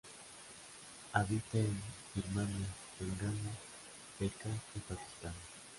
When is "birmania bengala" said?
2.15-3.51